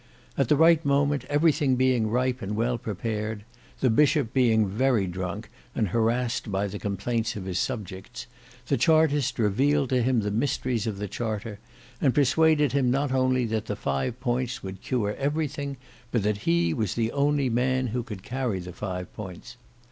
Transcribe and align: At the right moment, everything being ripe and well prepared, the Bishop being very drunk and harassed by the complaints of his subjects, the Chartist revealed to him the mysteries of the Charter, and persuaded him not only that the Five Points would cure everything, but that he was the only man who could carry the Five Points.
At 0.35 0.49
the 0.49 0.55
right 0.55 0.83
moment, 0.83 1.25
everything 1.25 1.75
being 1.75 2.07
ripe 2.09 2.41
and 2.41 2.55
well 2.55 2.79
prepared, 2.79 3.43
the 3.81 3.91
Bishop 3.91 4.33
being 4.33 4.67
very 4.67 5.05
drunk 5.05 5.51
and 5.75 5.89
harassed 5.89 6.51
by 6.51 6.65
the 6.65 6.79
complaints 6.79 7.35
of 7.35 7.45
his 7.45 7.59
subjects, 7.59 8.25
the 8.65 8.77
Chartist 8.77 9.37
revealed 9.37 9.89
to 9.89 10.01
him 10.01 10.21
the 10.21 10.31
mysteries 10.31 10.87
of 10.87 10.97
the 10.97 11.07
Charter, 11.07 11.59
and 12.01 12.15
persuaded 12.15 12.71
him 12.71 12.89
not 12.89 13.11
only 13.11 13.45
that 13.45 13.67
the 13.67 13.75
Five 13.75 14.19
Points 14.19 14.63
would 14.63 14.81
cure 14.81 15.13
everything, 15.17 15.77
but 16.09 16.23
that 16.23 16.49
he 16.49 16.73
was 16.73 16.95
the 16.95 17.11
only 17.11 17.51
man 17.51 17.85
who 17.85 18.01
could 18.01 18.23
carry 18.23 18.57
the 18.57 18.73
Five 18.73 19.13
Points. 19.13 19.55